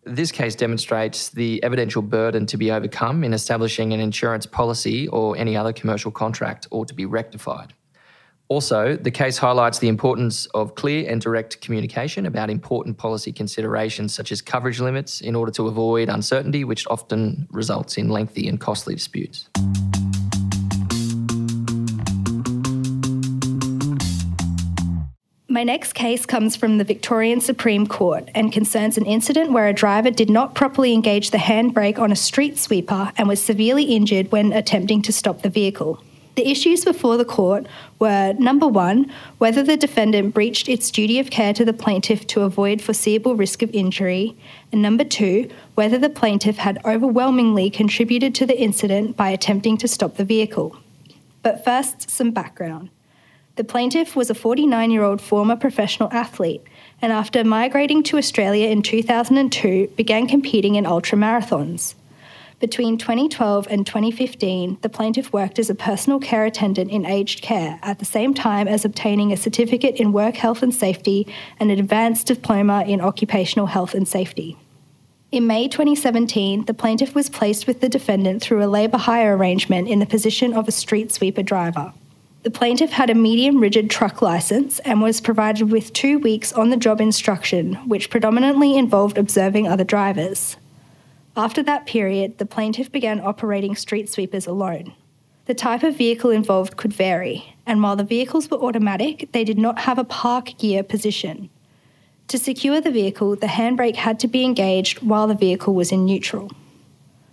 This 0.07 0.31
case 0.31 0.55
demonstrates 0.55 1.29
the 1.29 1.61
evidential 1.63 2.01
burden 2.01 2.45
to 2.47 2.57
be 2.57 2.71
overcome 2.71 3.25
in 3.25 3.33
establishing 3.33 3.91
an 3.91 3.99
insurance 3.99 4.45
policy 4.45 5.07
or 5.09 5.35
any 5.35 5.57
other 5.57 5.73
commercial 5.73 6.11
contract 6.11 6.65
ought 6.71 6.87
to 6.87 6.93
be 6.93 7.05
rectified. 7.05 7.73
Also, 8.47 8.95
the 8.95 9.11
case 9.11 9.37
highlights 9.37 9.79
the 9.79 9.89
importance 9.89 10.45
of 10.47 10.75
clear 10.75 11.11
and 11.11 11.19
direct 11.19 11.59
communication 11.59 12.25
about 12.25 12.49
important 12.49 12.97
policy 12.97 13.33
considerations 13.33 14.13
such 14.13 14.31
as 14.31 14.41
coverage 14.41 14.79
limits 14.79 15.19
in 15.19 15.35
order 15.35 15.51
to 15.51 15.67
avoid 15.67 16.07
uncertainty, 16.07 16.63
which 16.63 16.87
often 16.87 17.45
results 17.51 17.97
in 17.97 18.07
lengthy 18.07 18.47
and 18.47 18.61
costly 18.61 18.95
disputes. 18.95 19.49
My 25.57 25.63
next 25.63 25.93
case 25.93 26.23
comes 26.23 26.55
from 26.55 26.77
the 26.77 26.83
Victorian 26.83 27.41
Supreme 27.41 27.87
Court 27.87 28.29
and 28.35 28.53
concerns 28.53 28.95
an 28.95 29.07
incident 29.07 29.53
where 29.53 29.67
a 29.67 29.73
driver 29.73 30.11
did 30.11 30.29
not 30.29 30.53
properly 30.53 30.93
engage 30.93 31.31
the 31.31 31.39
handbrake 31.39 31.97
on 31.97 32.11
a 32.11 32.15
street 32.15 32.59
sweeper 32.59 33.11
and 33.17 33.27
was 33.27 33.41
severely 33.41 33.85
injured 33.85 34.31
when 34.31 34.53
attempting 34.53 35.01
to 35.01 35.11
stop 35.11 35.41
the 35.41 35.49
vehicle. 35.49 35.99
The 36.35 36.47
issues 36.47 36.85
before 36.85 37.17
the 37.17 37.25
court 37.25 37.65
were 37.97 38.35
number 38.37 38.67
one, 38.67 39.11
whether 39.39 39.63
the 39.63 39.77
defendant 39.77 40.35
breached 40.35 40.69
its 40.69 40.91
duty 40.91 41.17
of 41.17 41.31
care 41.31 41.53
to 41.53 41.65
the 41.65 41.73
plaintiff 41.73 42.27
to 42.27 42.41
avoid 42.41 42.79
foreseeable 42.79 43.35
risk 43.35 43.63
of 43.63 43.71
injury, 43.73 44.37
and 44.71 44.83
number 44.83 45.03
two, 45.03 45.49
whether 45.73 45.97
the 45.97 46.11
plaintiff 46.11 46.57
had 46.57 46.77
overwhelmingly 46.85 47.71
contributed 47.71 48.35
to 48.35 48.45
the 48.45 48.61
incident 48.61 49.17
by 49.17 49.31
attempting 49.31 49.75
to 49.77 49.87
stop 49.87 50.17
the 50.17 50.23
vehicle. 50.23 50.77
But 51.41 51.65
first, 51.65 52.11
some 52.11 52.29
background. 52.29 52.91
The 53.57 53.63
plaintiff 53.63 54.15
was 54.15 54.29
a 54.29 54.35
49 54.35 54.91
year 54.91 55.01
old 55.01 55.19
former 55.19 55.55
professional 55.55 56.13
athlete, 56.13 56.61
and 57.01 57.11
after 57.11 57.43
migrating 57.43 58.03
to 58.03 58.19
Australia 58.19 58.69
in 58.69 58.83
2002, 58.83 59.93
began 59.95 60.27
competing 60.27 60.75
in 60.75 60.83
ultramarathons. 60.83 61.95
Between 62.59 62.99
2012 62.99 63.67
and 63.71 63.85
2015, 63.85 64.77
the 64.81 64.89
plaintiff 64.89 65.33
worked 65.33 65.57
as 65.57 65.71
a 65.71 65.75
personal 65.75 66.19
care 66.19 66.45
attendant 66.45 66.91
in 66.91 67.03
aged 67.03 67.41
care 67.41 67.79
at 67.81 67.97
the 67.97 68.05
same 68.05 68.35
time 68.35 68.67
as 68.67 68.85
obtaining 68.85 69.33
a 69.33 69.37
certificate 69.37 69.95
in 69.95 70.13
work 70.13 70.35
health 70.35 70.61
and 70.61 70.73
safety 70.73 71.25
and 71.59 71.71
an 71.71 71.79
advanced 71.79 72.27
diploma 72.27 72.83
in 72.87 73.01
occupational 73.01 73.65
health 73.65 73.95
and 73.95 74.07
safety. 74.07 74.55
In 75.31 75.47
May 75.47 75.67
2017, 75.67 76.65
the 76.65 76.75
plaintiff 76.75 77.15
was 77.15 77.27
placed 77.27 77.65
with 77.65 77.81
the 77.81 77.89
defendant 77.89 78.43
through 78.43 78.63
a 78.63 78.69
labour 78.69 78.99
hire 78.99 79.35
arrangement 79.35 79.87
in 79.87 79.97
the 79.97 80.05
position 80.05 80.53
of 80.53 80.67
a 80.67 80.71
street 80.71 81.11
sweeper 81.11 81.41
driver. 81.41 81.91
The 82.47 82.51
plaintiff 82.51 82.91
had 82.91 83.09
a 83.09 83.13
medium 83.13 83.59
rigid 83.59 83.89
truck 83.89 84.21
licence 84.21 84.79
and 84.85 85.01
was 85.01 85.19
provided 85.19 85.69
with 85.69 85.91
two 85.91 86.17
weeks 86.17 86.53
on 86.53 86.69
the 86.69 86.77
job 86.77 87.01
instruction, 87.01 87.73
which 87.89 88.09
predominantly 88.09 88.77
involved 88.77 89.17
observing 89.17 89.67
other 89.67 89.83
drivers. 89.83 90.55
After 91.35 91.61
that 91.63 91.85
period, 91.85 92.37
the 92.37 92.45
plaintiff 92.45 92.89
began 92.89 93.19
operating 93.19 93.75
street 93.75 94.09
sweepers 94.09 94.47
alone. 94.47 94.93
The 95.43 95.55
type 95.55 95.83
of 95.83 95.97
vehicle 95.97 96.29
involved 96.29 96.77
could 96.77 96.93
vary, 96.93 97.53
and 97.65 97.83
while 97.83 97.97
the 97.97 98.05
vehicles 98.05 98.49
were 98.49 98.63
automatic, 98.63 99.27
they 99.33 99.43
did 99.43 99.57
not 99.57 99.79
have 99.79 99.99
a 99.99 100.05
park 100.05 100.57
gear 100.57 100.83
position. 100.83 101.49
To 102.29 102.37
secure 102.37 102.79
the 102.79 102.91
vehicle, 102.91 103.35
the 103.35 103.47
handbrake 103.47 103.97
had 103.97 104.21
to 104.21 104.27
be 104.29 104.45
engaged 104.45 105.01
while 105.01 105.27
the 105.27 105.35
vehicle 105.35 105.73
was 105.73 105.91
in 105.91 106.05
neutral. 106.05 106.49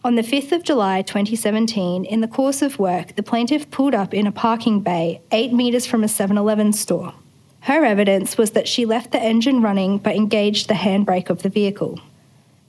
On 0.05 0.17
the 0.17 0.23
5th 0.23 0.53
of 0.53 0.63
July 0.65 1.01
2017, 1.01 2.05
in 2.05 2.21
the 2.21 2.29
course 2.29 2.61
of 2.61 2.79
work, 2.79 3.17
the 3.17 3.23
plaintiff 3.23 3.71
pulled 3.71 3.95
up 3.95 4.13
in 4.13 4.27
a 4.27 4.33
parking 4.33 4.81
bay 4.81 5.23
8 5.33 5.55
metres 5.55 5.87
from 5.87 6.05
a 6.05 6.09
7 6.09 6.37
Eleven 6.37 6.75
store. 6.75 7.15
Her 7.61 7.87
evidence 7.87 8.37
was 8.37 8.51
that 8.51 8.69
she 8.69 8.85
left 8.85 9.13
the 9.13 9.19
engine 9.19 9.63
running 9.63 9.97
but 9.97 10.15
engaged 10.15 10.69
the 10.69 10.75
handbrake 10.75 11.31
of 11.31 11.43
the 11.43 11.49
vehicle. 11.49 11.99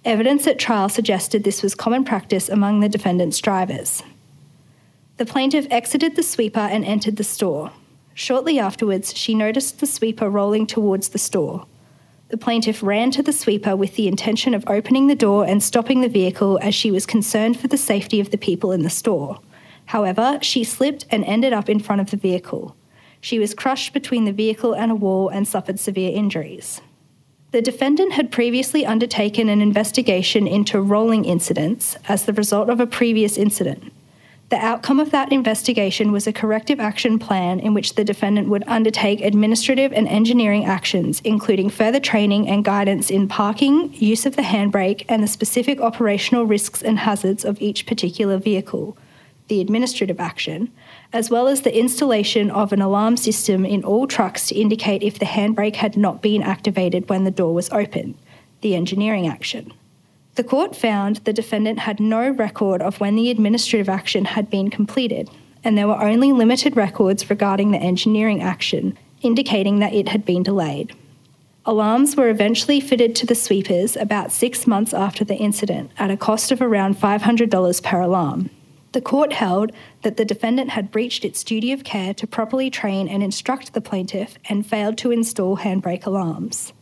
Evidence 0.05 0.47
at 0.47 0.57
trial 0.57 0.87
suggested 0.87 1.43
this 1.43 1.61
was 1.61 1.75
common 1.75 2.05
practice 2.05 2.47
among 2.47 2.79
the 2.79 2.87
defendant's 2.87 3.39
drivers. 3.39 4.01
The 5.17 5.25
plaintiff 5.25 5.67
exited 5.69 6.15
the 6.15 6.23
sweeper 6.23 6.61
and 6.61 6.85
entered 6.85 7.17
the 7.17 7.25
store. 7.25 7.73
Shortly 8.13 8.59
afterwards, 8.59 9.13
she 9.13 9.35
noticed 9.35 9.81
the 9.81 9.87
sweeper 9.87 10.29
rolling 10.29 10.67
towards 10.67 11.09
the 11.09 11.19
store. 11.19 11.65
The 12.29 12.37
plaintiff 12.37 12.81
ran 12.81 13.11
to 13.11 13.21
the 13.21 13.31
sweeper 13.31 13.75
with 13.75 13.95
the 13.95 14.07
intention 14.07 14.53
of 14.55 14.63
opening 14.67 15.07
the 15.07 15.15
door 15.15 15.45
and 15.45 15.61
stopping 15.61 16.01
the 16.01 16.09
vehicle 16.09 16.57
as 16.61 16.73
she 16.73 16.89
was 16.89 17.05
concerned 17.05 17.59
for 17.59 17.67
the 17.67 17.77
safety 17.77 18.19
of 18.19 18.31
the 18.31 18.37
people 18.37 18.71
in 18.71 18.81
the 18.81 18.89
store. 18.89 19.39
However, 19.85 20.39
she 20.41 20.63
slipped 20.63 21.05
and 21.11 21.23
ended 21.25 21.53
up 21.53 21.69
in 21.69 21.79
front 21.79 22.01
of 22.01 22.09
the 22.09 22.17
vehicle. 22.17 22.75
She 23.21 23.37
was 23.37 23.53
crushed 23.53 23.93
between 23.93 24.25
the 24.25 24.31
vehicle 24.31 24.73
and 24.73 24.91
a 24.91 24.95
wall 24.95 25.29
and 25.29 25.47
suffered 25.47 25.79
severe 25.79 26.11
injuries. 26.15 26.81
The 27.51 27.61
defendant 27.61 28.13
had 28.13 28.31
previously 28.31 28.85
undertaken 28.85 29.47
an 29.47 29.61
investigation 29.61 30.47
into 30.47 30.81
rolling 30.81 31.25
incidents 31.25 31.95
as 32.09 32.25
the 32.25 32.33
result 32.33 32.69
of 32.69 32.79
a 32.79 32.87
previous 32.87 33.37
incident. 33.37 33.93
The 34.49 34.63
outcome 34.63 34.99
of 34.99 35.09
that 35.09 35.31
investigation 35.31 36.11
was 36.11 36.27
a 36.27 36.33
corrective 36.33 36.79
action 36.79 37.17
plan 37.17 37.59
in 37.59 37.73
which 37.73 37.95
the 37.95 38.03
defendant 38.03 38.47
would 38.47 38.63
undertake 38.67 39.21
administrative 39.21 39.91
and 39.91 40.07
engineering 40.07 40.65
actions, 40.65 41.19
including 41.23 41.71
further 41.71 41.99
training 41.99 42.47
and 42.47 42.63
guidance 42.63 43.09
in 43.09 43.27
parking, 43.27 43.91
use 43.95 44.27
of 44.27 44.35
the 44.35 44.43
handbrake, 44.43 45.03
and 45.09 45.23
the 45.23 45.27
specific 45.27 45.81
operational 45.81 46.45
risks 46.45 46.83
and 46.83 46.99
hazards 46.99 47.43
of 47.43 47.59
each 47.59 47.87
particular 47.87 48.37
vehicle, 48.37 48.95
the 49.47 49.61
administrative 49.61 50.19
action, 50.19 50.71
as 51.11 51.31
well 51.31 51.47
as 51.47 51.61
the 51.61 51.75
installation 51.75 52.51
of 52.51 52.71
an 52.71 52.83
alarm 52.83 53.17
system 53.17 53.65
in 53.65 53.83
all 53.83 54.05
trucks 54.05 54.47
to 54.47 54.55
indicate 54.55 55.01
if 55.01 55.17
the 55.17 55.25
handbrake 55.25 55.77
had 55.77 55.97
not 55.97 56.21
been 56.21 56.43
activated 56.43 57.09
when 57.09 57.23
the 57.23 57.31
door 57.31 57.53
was 57.55 57.71
open, 57.71 58.15
the 58.61 58.75
engineering 58.75 59.27
action. 59.27 59.73
The 60.35 60.43
court 60.43 60.75
found 60.75 61.17
the 61.17 61.31
defendant 61.31 61.79
had 61.79 62.01
no 62.01 62.29
record 62.29 62.81
of 62.81 62.99
when 62.99 63.15
the 63.15 63.29
administrative 63.29 63.87
action 63.87 64.25
had 64.25 64.49
been 64.49 64.69
completed, 64.69 65.29
and 65.63 65.77
there 65.77 65.87
were 65.87 66.01
only 66.01 66.33
limited 66.33 66.75
records 66.75 67.29
regarding 67.29 67.71
the 67.71 67.77
engineering 67.77 68.41
action, 68.41 68.97
indicating 69.21 69.79
that 69.79 69.93
it 69.93 70.09
had 70.09 70.25
been 70.25 70.43
delayed. 70.43 70.93
Alarms 71.65 72.17
were 72.17 72.29
eventually 72.29 72.81
fitted 72.81 73.15
to 73.15 73.25
the 73.25 73.33
sweepers 73.33 73.95
about 73.95 74.31
six 74.31 74.67
months 74.67 74.93
after 74.93 75.23
the 75.23 75.37
incident 75.37 75.89
at 75.97 76.11
a 76.11 76.17
cost 76.17 76.51
of 76.51 76.61
around 76.61 76.97
$500 76.97 77.83
per 77.83 78.01
alarm. 78.01 78.49
The 78.91 79.01
court 79.01 79.33
held 79.33 79.71
that 80.03 80.17
the 80.17 80.25
defendant 80.25 80.71
had 80.71 80.91
breached 80.91 81.25
its 81.25 81.43
duty 81.43 81.71
of 81.71 81.83
care 81.83 82.13
to 82.13 82.27
properly 82.27 82.69
train 82.69 83.07
and 83.07 83.23
instruct 83.23 83.73
the 83.73 83.81
plaintiff 83.81 84.37
and 84.47 84.65
failed 84.65 84.97
to 84.99 85.11
install 85.11 85.57
handbrake 85.57 86.05
alarms. 86.05 86.73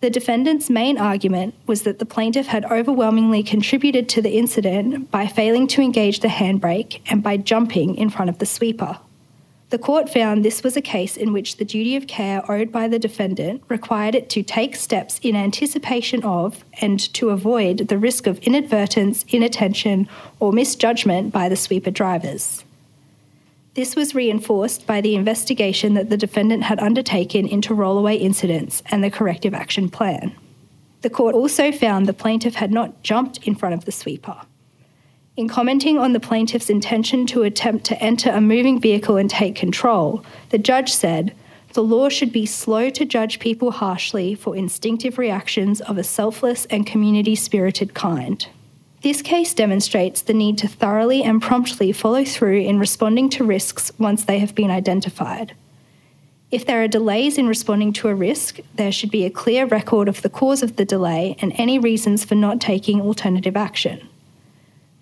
The 0.00 0.08
defendant's 0.08 0.70
main 0.70 0.96
argument 0.96 1.54
was 1.66 1.82
that 1.82 1.98
the 1.98 2.06
plaintiff 2.06 2.46
had 2.46 2.64
overwhelmingly 2.64 3.42
contributed 3.42 4.08
to 4.10 4.22
the 4.22 4.38
incident 4.38 5.10
by 5.10 5.26
failing 5.26 5.66
to 5.68 5.82
engage 5.82 6.20
the 6.20 6.28
handbrake 6.28 7.00
and 7.10 7.22
by 7.22 7.36
jumping 7.36 7.96
in 7.96 8.08
front 8.08 8.30
of 8.30 8.38
the 8.38 8.46
sweeper. 8.46 8.98
The 9.68 9.78
court 9.78 10.08
found 10.08 10.42
this 10.42 10.64
was 10.64 10.74
a 10.76 10.80
case 10.80 11.18
in 11.18 11.34
which 11.34 11.58
the 11.58 11.66
duty 11.66 11.96
of 11.96 12.06
care 12.06 12.50
owed 12.50 12.72
by 12.72 12.88
the 12.88 12.98
defendant 12.98 13.62
required 13.68 14.14
it 14.14 14.30
to 14.30 14.42
take 14.42 14.74
steps 14.74 15.20
in 15.22 15.36
anticipation 15.36 16.24
of 16.24 16.64
and 16.80 16.98
to 17.14 17.28
avoid 17.28 17.88
the 17.88 17.98
risk 17.98 18.26
of 18.26 18.38
inadvertence, 18.38 19.26
inattention, 19.28 20.08
or 20.40 20.50
misjudgment 20.50 21.30
by 21.30 21.48
the 21.48 21.56
sweeper 21.56 21.90
drivers. 21.90 22.64
This 23.74 23.94
was 23.94 24.14
reinforced 24.14 24.86
by 24.86 25.00
the 25.00 25.14
investigation 25.14 25.94
that 25.94 26.10
the 26.10 26.16
defendant 26.16 26.64
had 26.64 26.80
undertaken 26.80 27.46
into 27.46 27.74
rollaway 27.74 28.20
incidents 28.20 28.82
and 28.86 29.02
the 29.02 29.10
corrective 29.10 29.54
action 29.54 29.88
plan. 29.88 30.34
The 31.02 31.10
court 31.10 31.34
also 31.34 31.70
found 31.70 32.06
the 32.06 32.12
plaintiff 32.12 32.56
had 32.56 32.72
not 32.72 33.02
jumped 33.02 33.38
in 33.46 33.54
front 33.54 33.74
of 33.74 33.84
the 33.84 33.92
sweeper. 33.92 34.42
In 35.36 35.48
commenting 35.48 35.98
on 35.98 36.12
the 36.12 36.20
plaintiff's 36.20 36.68
intention 36.68 37.26
to 37.26 37.44
attempt 37.44 37.84
to 37.86 38.02
enter 38.02 38.30
a 38.30 38.40
moving 38.40 38.80
vehicle 38.80 39.16
and 39.16 39.30
take 39.30 39.54
control, 39.54 40.24
the 40.50 40.58
judge 40.58 40.92
said, 40.92 41.34
the 41.72 41.84
law 41.84 42.08
should 42.08 42.32
be 42.32 42.46
slow 42.46 42.90
to 42.90 43.04
judge 43.04 43.38
people 43.38 43.70
harshly 43.70 44.34
for 44.34 44.56
instinctive 44.56 45.16
reactions 45.16 45.80
of 45.80 45.96
a 45.96 46.04
selfless 46.04 46.66
and 46.66 46.84
community 46.84 47.36
spirited 47.36 47.94
kind. 47.94 48.48
This 49.02 49.22
case 49.22 49.54
demonstrates 49.54 50.20
the 50.20 50.34
need 50.34 50.58
to 50.58 50.68
thoroughly 50.68 51.22
and 51.22 51.40
promptly 51.40 51.90
follow 51.90 52.22
through 52.22 52.60
in 52.60 52.78
responding 52.78 53.30
to 53.30 53.44
risks 53.44 53.90
once 53.98 54.24
they 54.24 54.38
have 54.40 54.54
been 54.54 54.70
identified. 54.70 55.54
If 56.50 56.66
there 56.66 56.82
are 56.82 56.88
delays 56.88 57.38
in 57.38 57.46
responding 57.46 57.94
to 57.94 58.08
a 58.08 58.14
risk, 58.14 58.58
there 58.74 58.92
should 58.92 59.10
be 59.10 59.24
a 59.24 59.30
clear 59.30 59.64
record 59.64 60.06
of 60.08 60.20
the 60.20 60.28
cause 60.28 60.62
of 60.62 60.76
the 60.76 60.84
delay 60.84 61.36
and 61.40 61.52
any 61.54 61.78
reasons 61.78 62.24
for 62.24 62.34
not 62.34 62.60
taking 62.60 63.00
alternative 63.00 63.56
action. 63.56 64.06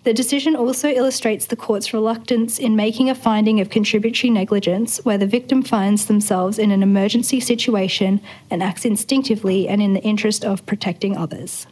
The 0.03 0.13
decision 0.13 0.55
also 0.55 0.89
illustrates 0.89 1.47
the 1.47 1.57
court's 1.57 1.93
reluctance 1.93 2.57
in 2.57 2.77
making 2.77 3.09
a 3.09 3.15
finding 3.15 3.59
of 3.59 3.69
contributory 3.69 4.29
negligence 4.29 5.03
where 5.03 5.17
the 5.17 5.27
victim 5.27 5.61
finds 5.61 6.05
themselves 6.05 6.57
in 6.57 6.71
an 6.71 6.83
emergency 6.83 7.41
situation 7.41 8.21
and 8.49 8.63
acts 8.63 8.85
instinctively 8.85 9.67
and 9.67 9.81
in 9.81 9.93
the 9.93 10.03
interest 10.03 10.45
of 10.45 10.65
protecting 10.65 11.17
others. 11.17 11.67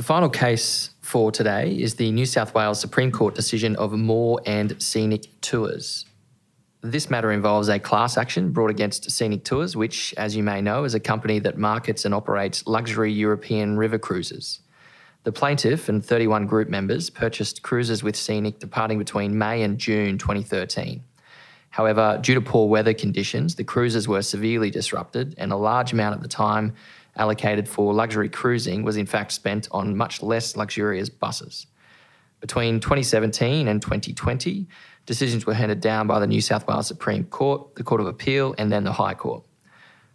The 0.00 0.06
final 0.06 0.30
case 0.30 0.94
for 1.02 1.30
today 1.30 1.78
is 1.78 1.96
the 1.96 2.10
New 2.10 2.24
South 2.24 2.54
Wales 2.54 2.80
Supreme 2.80 3.12
Court 3.12 3.34
decision 3.34 3.76
of 3.76 3.92
Moore 3.92 4.40
and 4.46 4.80
Scenic 4.82 5.26
Tours. 5.42 6.06
This 6.80 7.10
matter 7.10 7.30
involves 7.30 7.68
a 7.68 7.78
class 7.78 8.16
action 8.16 8.50
brought 8.50 8.70
against 8.70 9.10
Scenic 9.10 9.44
Tours, 9.44 9.76
which, 9.76 10.14
as 10.16 10.34
you 10.34 10.42
may 10.42 10.62
know, 10.62 10.84
is 10.84 10.94
a 10.94 11.00
company 11.00 11.38
that 11.40 11.58
markets 11.58 12.06
and 12.06 12.14
operates 12.14 12.66
luxury 12.66 13.12
European 13.12 13.76
river 13.76 13.98
cruises. 13.98 14.60
The 15.24 15.32
plaintiff 15.32 15.90
and 15.90 16.02
31 16.02 16.46
group 16.46 16.70
members 16.70 17.10
purchased 17.10 17.60
cruises 17.60 18.02
with 18.02 18.16
Scenic 18.16 18.58
departing 18.58 18.98
between 18.98 19.36
May 19.36 19.60
and 19.60 19.76
June 19.76 20.16
2013. 20.16 21.04
However, 21.68 22.18
due 22.22 22.34
to 22.34 22.40
poor 22.40 22.70
weather 22.70 22.94
conditions, 22.94 23.54
the 23.54 23.64
cruises 23.64 24.08
were 24.08 24.22
severely 24.22 24.70
disrupted, 24.70 25.34
and 25.36 25.52
a 25.52 25.56
large 25.56 25.92
amount 25.92 26.14
of 26.14 26.22
the 26.22 26.28
time 26.28 26.72
allocated 27.16 27.68
for 27.68 27.92
luxury 27.92 28.28
cruising 28.28 28.82
was 28.82 28.96
in 28.96 29.06
fact 29.06 29.32
spent 29.32 29.68
on 29.70 29.96
much 29.96 30.22
less 30.22 30.56
luxurious 30.56 31.08
buses. 31.08 31.66
Between 32.40 32.80
2017 32.80 33.68
and 33.68 33.82
2020, 33.82 34.66
Decisions 35.10 35.46
were 35.46 35.54
handed 35.54 35.80
down 35.80 36.06
by 36.06 36.20
the 36.20 36.26
New 36.28 36.40
South 36.40 36.68
Wales 36.68 36.86
Supreme 36.86 37.24
Court, 37.24 37.74
the 37.74 37.82
Court 37.82 38.00
of 38.00 38.06
Appeal, 38.06 38.54
and 38.58 38.70
then 38.70 38.84
the 38.84 38.92
High 38.92 39.14
Court. 39.14 39.44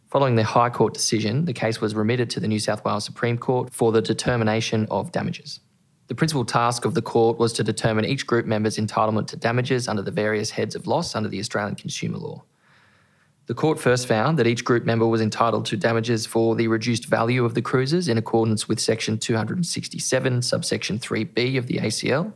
Following 0.09 0.35
the 0.35 0.43
High 0.45 0.69
Court 0.69 0.93
decision, 0.93 1.43
the 1.43 1.51
case 1.51 1.81
was 1.81 1.95
remitted 1.95 2.29
to 2.29 2.39
the 2.39 2.47
New 2.47 2.59
South 2.59 2.85
Wales 2.85 3.03
Supreme 3.03 3.37
Court 3.37 3.73
for 3.73 3.91
the 3.91 4.01
determination 4.01 4.87
of 4.89 5.11
damages. 5.11 5.59
The 6.07 6.15
principal 6.15 6.45
task 6.45 6.85
of 6.85 6.93
the 6.93 7.01
court 7.01 7.37
was 7.37 7.51
to 7.53 7.63
determine 7.63 8.05
each 8.05 8.25
group 8.25 8.45
member's 8.45 8.77
entitlement 8.77 9.27
to 9.27 9.35
damages 9.35 9.89
under 9.89 10.03
the 10.03 10.11
various 10.11 10.51
heads 10.51 10.75
of 10.75 10.87
loss 10.87 11.15
under 11.15 11.27
the 11.27 11.39
Australian 11.39 11.75
consumer 11.75 12.17
law. 12.17 12.43
The 13.47 13.53
court 13.53 13.79
first 13.79 14.07
found 14.07 14.39
that 14.39 14.47
each 14.47 14.65
group 14.65 14.85
member 14.85 15.05
was 15.05 15.21
entitled 15.21 15.65
to 15.67 15.77
damages 15.77 16.25
for 16.25 16.55
the 16.55 16.67
reduced 16.67 17.05
value 17.05 17.45
of 17.45 17.53
the 17.53 17.61
cruises 17.61 18.07
in 18.07 18.17
accordance 18.17 18.67
with 18.67 18.79
section 18.79 19.19
267, 19.19 20.41
subsection 20.41 20.97
3b 20.97 21.57
of 21.57 21.67
the 21.67 21.77
ACL, 21.77 22.33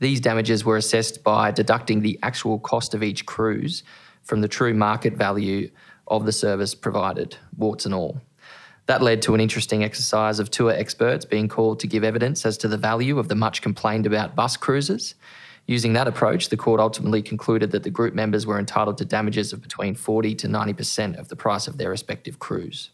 these 0.00 0.20
damages 0.20 0.64
were 0.64 0.76
assessed 0.76 1.24
by 1.24 1.50
deducting 1.50 2.00
the 2.00 2.18
actual 2.22 2.58
cost 2.58 2.94
of 2.94 3.02
each 3.02 3.26
cruise 3.26 3.82
from 4.22 4.40
the 4.40 4.48
true 4.48 4.74
market 4.74 5.14
value 5.14 5.70
of 6.06 6.24
the 6.24 6.32
service 6.32 6.74
provided, 6.74 7.36
warts 7.56 7.84
and 7.84 7.94
all. 7.94 8.20
That 8.86 9.02
led 9.02 9.20
to 9.22 9.34
an 9.34 9.40
interesting 9.40 9.84
exercise 9.84 10.38
of 10.38 10.50
tour 10.50 10.70
experts 10.70 11.24
being 11.24 11.48
called 11.48 11.80
to 11.80 11.86
give 11.86 12.04
evidence 12.04 12.46
as 12.46 12.56
to 12.58 12.68
the 12.68 12.78
value 12.78 13.18
of 13.18 13.28
the 13.28 13.34
much 13.34 13.60
complained 13.60 14.06
about 14.06 14.36
bus 14.36 14.56
cruises. 14.56 15.14
Using 15.68 15.92
that 15.92 16.08
approach, 16.08 16.48
the 16.48 16.56
court 16.56 16.80
ultimately 16.80 17.20
concluded 17.20 17.72
that 17.72 17.82
the 17.82 17.90
group 17.90 18.14
members 18.14 18.46
were 18.46 18.58
entitled 18.58 18.96
to 18.98 19.04
damages 19.04 19.52
of 19.52 19.60
between 19.60 19.94
40 19.94 20.34
to 20.36 20.48
90% 20.48 21.18
of 21.18 21.28
the 21.28 21.36
price 21.36 21.68
of 21.68 21.76
their 21.76 21.90
respective 21.90 22.38
cruise. 22.38 22.88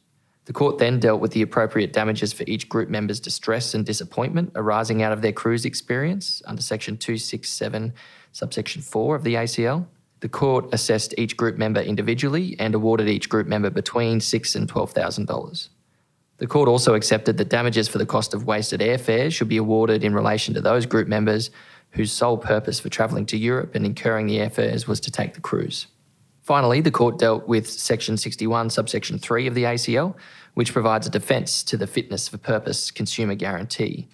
The 0.46 0.52
court 0.52 0.78
then 0.78 0.98
dealt 0.98 1.20
with 1.20 1.30
the 1.30 1.42
appropriate 1.42 1.92
damages 1.92 2.32
for 2.32 2.42
each 2.48 2.68
group 2.68 2.88
member's 2.88 3.20
distress 3.20 3.74
and 3.74 3.86
disappointment 3.86 4.50
arising 4.56 5.02
out 5.04 5.12
of 5.12 5.22
their 5.22 5.32
cruise 5.32 5.64
experience 5.64 6.42
under 6.46 6.60
section 6.60 6.96
267, 6.96 7.94
subsection 8.32 8.82
4 8.82 9.14
of 9.14 9.22
the 9.22 9.34
ACL. 9.34 9.86
The 10.18 10.28
court 10.28 10.66
assessed 10.74 11.14
each 11.16 11.36
group 11.36 11.56
member 11.56 11.80
individually 11.80 12.56
and 12.58 12.74
awarded 12.74 13.08
each 13.08 13.28
group 13.28 13.46
member 13.46 13.70
between 13.70 14.18
6 14.18 14.54
and 14.56 14.68
$12,000. 14.68 15.68
The 16.38 16.46
court 16.48 16.68
also 16.68 16.94
accepted 16.94 17.36
that 17.36 17.48
damages 17.48 17.86
for 17.86 17.98
the 17.98 18.06
cost 18.06 18.34
of 18.34 18.46
wasted 18.46 18.80
airfares 18.80 19.32
should 19.32 19.48
be 19.48 19.58
awarded 19.58 20.02
in 20.02 20.12
relation 20.12 20.52
to 20.54 20.60
those 20.60 20.86
group 20.86 21.06
members 21.06 21.50
whose 21.94 22.12
sole 22.12 22.36
purpose 22.36 22.80
for 22.80 22.88
travelling 22.88 23.26
to 23.26 23.38
Europe 23.38 23.74
and 23.74 23.86
incurring 23.86 24.26
the 24.26 24.38
airfares 24.38 24.86
was 24.86 25.00
to 25.00 25.10
take 25.10 25.34
the 25.34 25.40
cruise. 25.40 25.86
Finally, 26.42 26.80
the 26.80 26.90
court 26.90 27.18
dealt 27.18 27.48
with 27.48 27.68
Section 27.68 28.16
61, 28.16 28.68
subsection 28.68 29.18
3 29.18 29.46
of 29.46 29.54
the 29.54 29.62
ACL, 29.62 30.14
which 30.52 30.72
provides 30.72 31.06
a 31.06 31.10
defence 31.10 31.62
to 31.62 31.76
the 31.76 31.86
fitness 31.86 32.28
for 32.28 32.36
purpose 32.36 32.90
consumer 32.90 33.34
guarantee, 33.34 34.08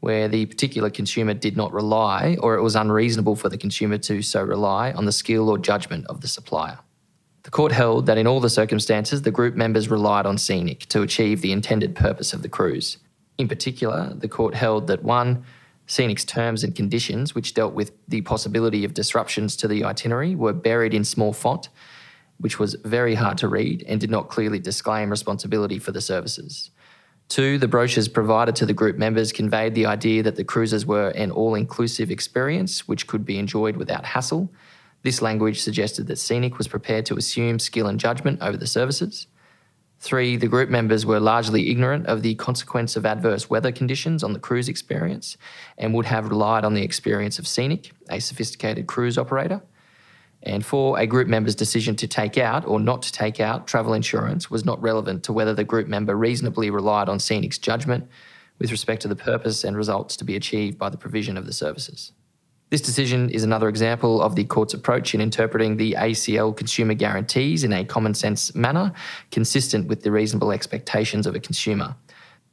where 0.00 0.28
the 0.28 0.46
particular 0.46 0.90
consumer 0.90 1.34
did 1.34 1.56
not 1.56 1.72
rely 1.72 2.36
or 2.40 2.54
it 2.54 2.62
was 2.62 2.76
unreasonable 2.76 3.34
for 3.34 3.48
the 3.48 3.58
consumer 3.58 3.98
to 3.98 4.22
so 4.22 4.42
rely 4.42 4.92
on 4.92 5.04
the 5.04 5.12
skill 5.12 5.48
or 5.48 5.58
judgment 5.58 6.06
of 6.06 6.20
the 6.20 6.28
supplier. 6.28 6.78
The 7.42 7.50
court 7.50 7.72
held 7.72 8.06
that 8.06 8.18
in 8.18 8.26
all 8.26 8.40
the 8.40 8.48
circumstances, 8.50 9.22
the 9.22 9.30
group 9.30 9.54
members 9.54 9.90
relied 9.90 10.26
on 10.26 10.38
Scenic 10.38 10.86
to 10.86 11.02
achieve 11.02 11.40
the 11.40 11.52
intended 11.52 11.94
purpose 11.94 12.32
of 12.32 12.42
the 12.42 12.48
cruise. 12.48 12.98
In 13.36 13.48
particular, 13.48 14.14
the 14.14 14.28
court 14.28 14.54
held 14.54 14.86
that 14.86 15.02
one, 15.02 15.44
Scenic's 15.86 16.24
terms 16.24 16.64
and 16.64 16.74
conditions, 16.74 17.34
which 17.34 17.54
dealt 17.54 17.74
with 17.74 17.92
the 18.08 18.22
possibility 18.22 18.84
of 18.84 18.94
disruptions 18.94 19.56
to 19.56 19.68
the 19.68 19.84
itinerary, 19.84 20.34
were 20.34 20.52
buried 20.52 20.94
in 20.94 21.04
small 21.04 21.32
font, 21.32 21.68
which 22.38 22.58
was 22.58 22.74
very 22.84 23.14
hard 23.14 23.38
to 23.38 23.48
read 23.48 23.84
and 23.86 24.00
did 24.00 24.10
not 24.10 24.28
clearly 24.28 24.58
disclaim 24.58 25.10
responsibility 25.10 25.78
for 25.78 25.92
the 25.92 26.00
services. 26.00 26.70
Two, 27.28 27.58
the 27.58 27.68
brochures 27.68 28.08
provided 28.08 28.54
to 28.56 28.66
the 28.66 28.74
group 28.74 28.96
members 28.96 29.32
conveyed 29.32 29.74
the 29.74 29.86
idea 29.86 30.22
that 30.22 30.36
the 30.36 30.44
cruises 30.44 30.84
were 30.84 31.08
an 31.10 31.30
all 31.30 31.54
inclusive 31.54 32.10
experience 32.10 32.86
which 32.86 33.06
could 33.06 33.24
be 33.24 33.38
enjoyed 33.38 33.76
without 33.76 34.04
hassle 34.04 34.50
this 35.04 35.20
language 35.20 35.60
suggested 35.60 36.06
that 36.06 36.18
Scenic 36.18 36.56
was 36.56 36.66
prepared 36.66 37.04
to 37.06 37.16
assume 37.16 37.58
skill 37.58 37.86
and 37.86 38.00
judgment 38.00 38.40
over 38.40 38.56
the 38.56 38.66
services. 38.66 39.26
Three, 40.04 40.36
the 40.36 40.48
group 40.48 40.68
members 40.68 41.06
were 41.06 41.18
largely 41.18 41.70
ignorant 41.70 42.08
of 42.08 42.20
the 42.20 42.34
consequence 42.34 42.94
of 42.94 43.06
adverse 43.06 43.48
weather 43.48 43.72
conditions 43.72 44.22
on 44.22 44.34
the 44.34 44.38
cruise 44.38 44.68
experience 44.68 45.38
and 45.78 45.94
would 45.94 46.04
have 46.04 46.28
relied 46.28 46.62
on 46.62 46.74
the 46.74 46.82
experience 46.82 47.38
of 47.38 47.48
Scenic, 47.48 47.90
a 48.10 48.20
sophisticated 48.20 48.86
cruise 48.86 49.16
operator. 49.16 49.62
And 50.42 50.62
four, 50.62 50.98
a 50.98 51.06
group 51.06 51.26
member's 51.26 51.54
decision 51.54 51.96
to 51.96 52.06
take 52.06 52.36
out 52.36 52.66
or 52.66 52.78
not 52.78 53.00
to 53.00 53.12
take 53.12 53.40
out 53.40 53.66
travel 53.66 53.94
insurance 53.94 54.50
was 54.50 54.62
not 54.62 54.82
relevant 54.82 55.22
to 55.22 55.32
whether 55.32 55.54
the 55.54 55.64
group 55.64 55.88
member 55.88 56.14
reasonably 56.14 56.68
relied 56.68 57.08
on 57.08 57.18
Scenic's 57.18 57.56
judgment 57.56 58.06
with 58.58 58.70
respect 58.70 59.00
to 59.00 59.08
the 59.08 59.16
purpose 59.16 59.64
and 59.64 59.74
results 59.74 60.18
to 60.18 60.24
be 60.24 60.36
achieved 60.36 60.76
by 60.76 60.90
the 60.90 60.98
provision 60.98 61.38
of 61.38 61.46
the 61.46 61.52
services. 61.54 62.12
This 62.74 62.80
decision 62.80 63.30
is 63.30 63.44
another 63.44 63.68
example 63.68 64.20
of 64.20 64.34
the 64.34 64.42
court's 64.42 64.74
approach 64.74 65.14
in 65.14 65.20
interpreting 65.20 65.76
the 65.76 65.92
ACL 65.92 66.56
consumer 66.56 66.94
guarantees 66.94 67.62
in 67.62 67.72
a 67.72 67.84
common 67.84 68.14
sense 68.14 68.52
manner, 68.52 68.92
consistent 69.30 69.86
with 69.86 70.02
the 70.02 70.10
reasonable 70.10 70.50
expectations 70.50 71.24
of 71.28 71.36
a 71.36 71.38
consumer, 71.38 71.94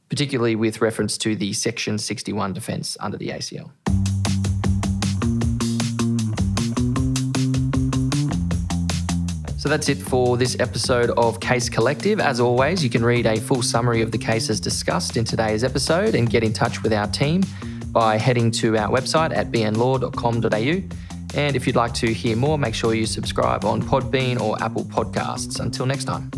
particularly 0.10 0.56
with 0.56 0.80
reference 0.80 1.18
to 1.18 1.36
the 1.36 1.54
Section 1.54 1.98
61 1.98 2.54
defence 2.54 2.96
under 3.00 3.18
the 3.18 3.30
ACL. 3.30 3.72
So 9.58 9.70
that's 9.70 9.90
it 9.90 9.98
for 9.98 10.38
this 10.38 10.56
episode 10.60 11.10
of 11.18 11.40
Case 11.40 11.68
Collective. 11.68 12.20
As 12.20 12.40
always, 12.40 12.84
you 12.84 12.92
can 12.92 13.04
read 13.04 13.26
a 13.26 13.40
full 13.40 13.64
summary 13.64 14.04
of 14.04 14.12
the 14.12 14.20
cases 14.20 14.60
discussed 14.60 15.18
in 15.18 15.26
today's 15.26 15.64
episode 15.64 16.14
and 16.14 16.30
get 16.30 16.44
in 16.44 16.54
touch 16.54 16.84
with 16.84 16.94
our 16.94 17.08
team 17.08 17.42
by 17.92 18.18
heading 18.18 18.52
to 18.52 18.78
our 18.78 18.90
website 18.90 19.36
at 19.36 19.52
bnlaw.com.au. 19.52 20.98
And 21.34 21.56
if 21.56 21.66
you'd 21.66 21.76
like 21.76 21.94
to 21.96 22.14
hear 22.14 22.36
more, 22.36 22.58
make 22.58 22.76
sure 22.76 22.94
you 22.94 23.06
subscribe 23.06 23.64
on 23.64 23.82
Podbean 23.82 24.40
or 24.40 24.62
Apple 24.62 24.84
Podcasts. 24.86 25.60
Until 25.60 25.86
next 25.86 26.06
time. 26.06 26.30